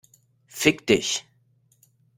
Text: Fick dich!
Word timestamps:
Fick 0.61 0.87
dich! 0.87 1.27